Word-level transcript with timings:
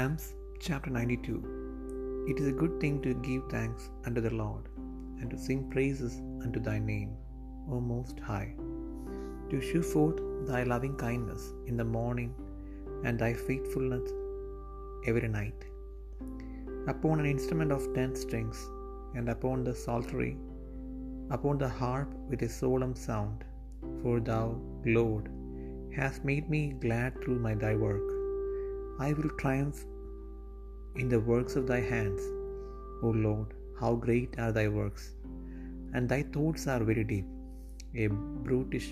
Psalms 0.00 0.26
chapter 0.66 0.90
92 0.96 2.26
It 2.30 2.36
is 2.40 2.46
a 2.50 2.58
good 2.60 2.74
thing 2.82 2.94
to 3.04 3.22
give 3.26 3.42
thanks 3.54 3.82
unto 4.06 4.20
the 4.26 4.32
Lord, 4.40 4.68
and 5.18 5.28
to 5.30 5.40
sing 5.46 5.58
praises 5.74 6.14
unto 6.44 6.60
thy 6.68 6.76
name, 6.92 7.10
O 7.70 7.80
Most 7.88 8.20
High. 8.28 8.50
To 9.50 9.58
shew 9.66 9.82
forth 9.90 10.20
thy 10.50 10.60
loving 10.72 10.94
kindness 11.02 11.42
in 11.70 11.76
the 11.80 11.88
morning, 11.96 12.30
and 13.04 13.18
thy 13.18 13.32
faithfulness 13.48 14.06
every 15.10 15.30
night. 15.40 15.66
Upon 16.94 17.20
an 17.20 17.30
instrument 17.34 17.74
of 17.76 17.90
ten 17.98 18.14
strings, 18.24 18.60
and 19.16 19.28
upon 19.36 19.66
the 19.68 19.76
psaltery, 19.82 20.32
upon 21.38 21.58
the 21.64 21.72
harp 21.82 22.14
with 22.30 22.46
a 22.48 22.52
solemn 22.60 22.96
sound, 23.08 23.44
for 24.00 24.16
thou, 24.30 24.46
Lord, 24.98 25.28
hast 26.00 26.30
made 26.32 26.48
me 26.56 26.64
glad 26.86 27.20
through 27.20 27.40
my 27.48 27.54
thy 27.66 27.74
work. 27.88 28.08
I 29.06 29.14
will 29.16 29.30
triumph 29.42 29.78
in 31.02 31.08
the 31.12 31.20
works 31.32 31.54
of 31.58 31.66
thy 31.70 31.80
hands. 31.92 32.22
O 33.06 33.10
Lord, 33.26 33.54
how 33.80 33.92
great 34.06 34.32
are 34.44 34.52
thy 34.56 34.68
works, 34.68 35.04
and 35.94 36.06
thy 36.06 36.22
thoughts 36.34 36.64
are 36.72 36.88
very 36.90 37.04
deep. 37.12 37.28
A 38.02 38.08
brutish 38.48 38.88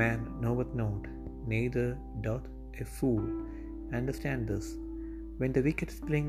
man 0.00 0.20
knoweth 0.42 0.72
not, 0.82 1.04
neither 1.52 1.86
doth 2.26 2.46
a 2.82 2.84
fool 2.96 3.24
understand 4.00 4.48
this. 4.52 4.68
When 5.40 5.52
the 5.54 5.66
wicked 5.68 5.90
spring 6.00 6.28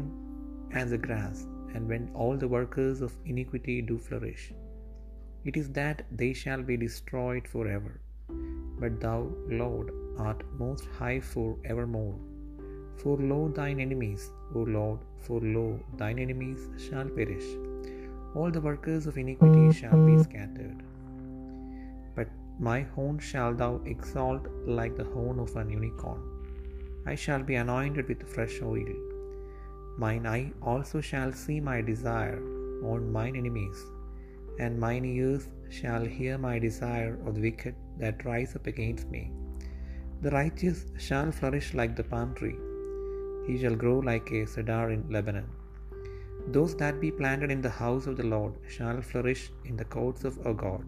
as 0.82 0.92
the 0.92 1.04
grass, 1.08 1.40
and 1.74 1.88
when 1.92 2.06
all 2.14 2.38
the 2.38 2.54
workers 2.58 3.02
of 3.08 3.20
iniquity 3.34 3.78
do 3.92 3.98
flourish, 4.08 4.44
it 5.50 5.58
is 5.62 5.70
that 5.80 6.04
they 6.22 6.34
shall 6.42 6.62
be 6.72 6.78
destroyed 6.86 7.48
for 7.54 7.64
ever. 7.78 7.96
But 8.82 9.00
thou, 9.06 9.20
Lord, 9.62 9.90
art 10.28 10.44
most 10.64 10.86
high 11.00 11.20
for 11.20 11.50
evermore. 11.74 12.20
For 13.02 13.18
lo 13.18 13.38
thine 13.58 13.80
enemies, 13.80 14.24
O 14.56 14.60
Lord, 14.60 15.00
for 15.26 15.40
lo 15.42 15.80
thine 15.98 16.20
enemies 16.20 16.68
shall 16.86 17.10
perish. 17.20 17.48
All 18.36 18.52
the 18.52 18.62
workers 18.62 19.08
of 19.08 19.18
iniquity 19.18 19.72
shall 19.80 20.00
be 20.10 20.18
scattered. 20.24 20.84
But 22.16 22.30
my 22.60 22.82
horn 22.82 23.18
shalt 23.30 23.58
thou 23.58 23.82
exalt 23.94 24.48
like 24.80 24.96
the 24.98 25.10
horn 25.16 25.40
of 25.40 25.56
an 25.56 25.70
unicorn. 25.70 26.22
I 27.12 27.16
shall 27.16 27.44
be 27.52 27.56
anointed 27.56 28.08
with 28.08 28.30
fresh 28.36 28.62
oil. 28.62 28.94
Mine 29.98 30.28
eye 30.36 30.52
also 30.62 31.02
shall 31.02 31.32
see 31.44 31.60
my 31.60 31.82
desire 31.82 32.40
on 32.94 33.12
mine 33.12 33.36
enemies, 33.36 33.80
and 34.60 34.80
mine 34.80 35.06
ears 35.06 35.48
shall 35.70 36.06
hear 36.06 36.38
my 36.38 36.60
desire 36.60 37.14
of 37.26 37.36
the 37.36 37.42
wicked 37.42 37.76
that 37.98 38.26
rise 38.26 38.56
up 38.56 38.68
against 38.68 39.10
me. 39.16 39.24
The 40.22 40.32
righteous 40.32 40.86
shall 40.98 41.32
flourish 41.32 41.74
like 41.74 41.96
the 41.96 42.04
palm 42.04 42.36
tree, 42.36 42.60
he 43.48 43.58
shall 43.62 43.76
grow 43.84 43.98
like 44.12 44.32
a 44.32 44.46
cedar 44.54 44.86
in 44.96 45.04
Lebanon. 45.16 45.50
Those 46.56 46.74
that 46.82 47.00
be 47.04 47.12
planted 47.20 47.52
in 47.56 47.62
the 47.62 47.78
house 47.84 48.08
of 48.08 48.18
the 48.18 48.30
Lord 48.36 48.54
shall 48.76 49.02
flourish 49.10 49.44
in 49.70 49.76
the 49.78 49.90
courts 49.96 50.24
of 50.24 50.40
our 50.46 50.54
God. 50.66 50.86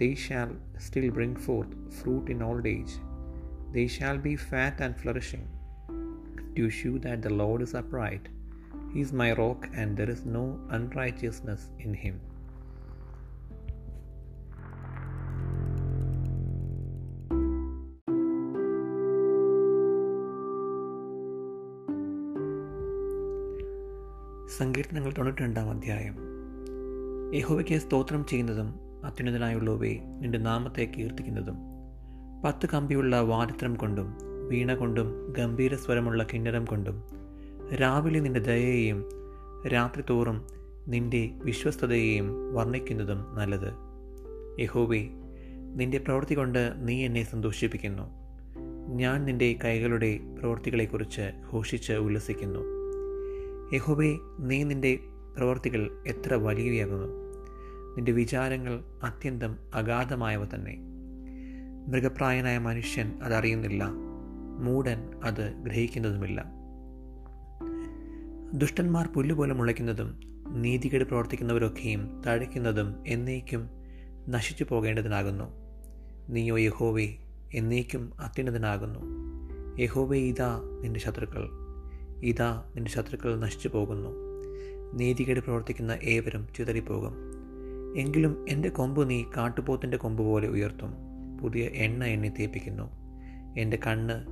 They 0.00 0.14
shall 0.14 0.52
still 0.86 1.10
bring 1.10 1.34
forth 1.46 1.72
fruit 1.98 2.28
in 2.34 2.42
old 2.42 2.66
age. 2.66 2.94
They 3.74 3.86
shall 3.96 4.18
be 4.18 4.36
fat 4.36 4.76
and 4.84 4.96
flourishing, 5.02 5.46
to 6.56 6.70
shew 6.78 6.98
that 7.06 7.22
the 7.22 7.34
Lord 7.42 7.62
is 7.66 7.74
upright. 7.80 8.26
He 8.92 9.00
is 9.06 9.12
my 9.22 9.32
rock, 9.32 9.68
and 9.74 9.96
there 9.96 10.12
is 10.16 10.24
no 10.38 10.44
unrighteousness 10.78 11.62
in 11.78 11.92
him. 12.04 12.20
സങ്കീർത്തനങ്ങൾ 24.48 25.12
തൊണ്ണൂറ്റി 25.12 25.42
രണ്ടാം 25.42 25.70
അധ്യായം. 25.70 26.16
യഹോവയ്ക്ക് 27.34 27.78
സ്തോത്രം 27.78 28.26
ചെയ്യുന്നതും 28.26 28.74
അത്യുന്നതനായുള്ളവേ 29.04 29.98
നിന്റെ 29.98 30.38
നാമത്തെ 30.38 30.92
കീർത്തിക്കുന്നതും. 30.98 31.54
പത്ത് 32.44 32.68
കമ്പിയുള്ള 32.74 33.20
വാരിത്രം 33.20 33.74
കൊണ്ടും 33.74 34.18
വീണ 34.48 34.74
കൊണ്ടും 34.74 35.32
ഗംഭീര 35.32 35.74
സ്വരമുള്ള 35.74 36.26
കിന്നരം 36.32 36.64
കൊണ്ടും 36.64 37.02
രാവിലെ 37.74 38.20
നിന്റെ 38.20 38.40
ദയയെയും 38.40 39.04
രാത്രി 39.68 40.02
തോറും 40.10 40.46
നിന്റെ 40.88 41.30
വിശ്വസ്തതയെയും 41.34 42.54
വർണിക്കുന്നതും 42.54 43.34
നല്ലത്. 43.34 43.72
യഹോവേ 44.60 45.08
നിന്റെ 45.74 45.98
പ്രവൃത്തി 45.98 46.34
കൊണ്ട് 46.34 46.72
നീ 46.76 47.04
എന്നെ 47.04 47.22
സന്തോഷിപ്പിക്കുന്നു. 47.22 48.02
ഞാൻ 48.88 49.24
നിന്റെ 49.24 49.58
കൈകളുടെ 49.64 50.20
പ്രവൃത്തികളെക്കുറിച്ച് 50.38 51.30
ഘോഷിച്ച് 51.52 51.92
ഉല്ലസിക്കുന്നു. 51.92 52.75
യഹോബേ 53.72 54.18
നീ 54.38 54.62
നിന്റെ 54.62 54.98
പ്രവർത്തികൾ 55.36 55.90
എത്ര 56.06 56.34
വലിയവയാകുന്നു. 56.34 57.06
നിന്റെ 57.96 58.12
വിചാരങ്ങൾ 58.12 58.84
അത്യന്തം 59.02 59.56
അഗാധമായവ 59.74 60.44
തന്നെ. 60.44 60.76
മൃഗപ്രായനായ 61.88 62.58
മനുഷ്യൻ 62.58 63.22
അതറിയുന്നില്ല. 63.22 63.84
മൂടൻ 64.58 65.10
അത് 65.24 65.52
ഗ്രഹിക്കുന്നതുമില്ല. 65.52 66.44
ദുഷ്ടന്മാർ 68.54 69.06
പുല്ലുപോലെ 69.06 69.54
മുളയ്ക്കുന്നതും 69.54 70.20
നീതികേട് 70.48 71.04
പ്രവർത്തിക്കുന്നവരൊക്കെയും 71.04 72.22
തഴയ്ക്കുന്നതും 72.26 72.94
എന്നേക്കും 73.06 73.70
നശിച്ചു 74.28 74.66
പോകേണ്ടതിനാകുന്നു. 74.68 75.44
നീയോ 76.28 76.58
യഹോവേ 76.58 77.16
എന്നേക്കും 77.54 78.12
അത്യുന്നതനാകുന്നു. 78.20 79.00
യഹോവേ 79.82 80.18
ഇതാ 80.18 80.60
നിന്റെ 80.80 81.00
ശത്രുക്കൾ. 81.00 81.65
ഇതാ 82.22 82.64
നിന്റെ 82.76 82.90
ശത്രുക്കൾ 82.90 83.40
നശിച്ചു 83.40 83.68
പോകുന്നു. 83.68 84.08
നീതികേട് 84.94 85.40
പ്രവർത്തിക്കുന്ന 85.40 85.98
ഏവരും 86.02 86.48
ചിതറിപ്പോകും. 86.56 87.14
എങ്കിലും 87.96 88.44
എന്റെ 88.48 88.68
കൊമ്പ് 88.68 89.10
നീ 89.10 89.24
കാട്ടുപോത്തിന്റെ 89.36 89.96
കൊമ്പ് 89.96 90.22
പോലെ 90.22 90.48
ഉയർത്തും. 90.48 90.94
പുതിയ 91.42 91.64
എണ്ണ 91.64 92.04
എന്നെ 92.04 92.28
തേപ്പിക്കുന്നു. 92.28 92.90
എന്റെ 93.58 93.78
കണ്ണ് 93.86 94.26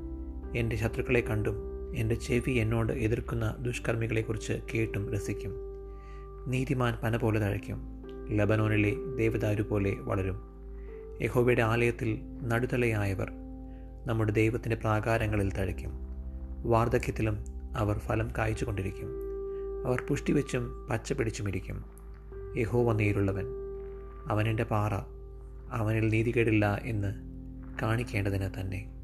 എന്റെ 0.59 0.77
ശത്രുക്കളെ 0.77 1.21
കണ്ടും 1.21 1.75
എന്റെ 1.97 2.15
ചെവി 2.15 2.50
എന്നോട് 2.50 2.93
എതിർക്കുന്ന 2.93 3.56
ദുഷ്കർമ്മികളെക്കുറിച്ച് 3.59 4.53
കേട്ടും 4.75 5.12
രസിക്കും. 5.12 5.55
നീതിമാൻ 6.47 6.95
പന 7.03 7.16
പോലെ 7.16 7.41
തഴയ്ക്കും. 7.41 7.78
ലബനോനിലെ 8.31 9.16
ദേവദാരു 9.16 9.62
പോലെ 9.62 9.95
വളരും. 9.99 10.41
യഹോബയുടെ 11.22 11.62
ആലയത്തിൽ 11.62 12.19
നടുതലയായവർ 12.43 13.33
നമ്മുടെ 14.06 14.33
ദൈവത്തിന്റെ 14.33 14.77
പ്രാകാരങ്ങളിൽ 14.77 15.53
തഴയ്ക്കും. 15.53 15.91
വാർദ്ധക്യത്തിലും 16.71 17.53
അവർ 17.76 17.98
ഫലം 17.98 18.30
കായ്ച്ചുകൊണ്ടിരിക്കും. 18.38 19.08
അവർ 19.86 20.02
പുഷ്ടിവെച്ചും 20.08 20.86
പച്ച 20.90 21.12
പിടിച്ചുമിരിക്കും 21.12 21.84
യഹോവ 22.56 22.92
നേരുള്ളവൻ. 22.92 23.44
അവനെന്റെ 24.26 24.64
പാറ. 24.64 24.94
അവനിൽ 25.70 26.08
നീതികേടില്ല 26.08 26.80
എന്ന് 26.84 27.14
കാണിക്കേണ്ടതിന് 27.82 28.50
തന്നെ. 28.60 29.03